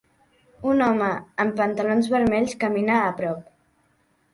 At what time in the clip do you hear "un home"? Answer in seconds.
0.71-1.11